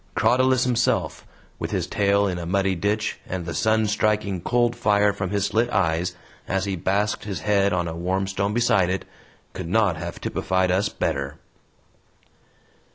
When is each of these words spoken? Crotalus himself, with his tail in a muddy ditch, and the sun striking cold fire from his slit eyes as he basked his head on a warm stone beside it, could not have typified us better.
Crotalus 0.15 0.63
himself, 0.63 1.27
with 1.59 1.69
his 1.69 1.85
tail 1.85 2.25
in 2.25 2.39
a 2.39 2.45
muddy 2.47 2.73
ditch, 2.73 3.19
and 3.27 3.45
the 3.45 3.53
sun 3.53 3.85
striking 3.85 4.41
cold 4.41 4.75
fire 4.75 5.13
from 5.13 5.29
his 5.29 5.45
slit 5.45 5.69
eyes 5.69 6.15
as 6.47 6.65
he 6.65 6.75
basked 6.75 7.25
his 7.25 7.41
head 7.41 7.71
on 7.71 7.87
a 7.87 7.95
warm 7.95 8.25
stone 8.25 8.51
beside 8.55 8.89
it, 8.89 9.05
could 9.53 9.67
not 9.69 9.97
have 9.97 10.19
typified 10.19 10.71
us 10.71 10.89
better. 10.89 11.37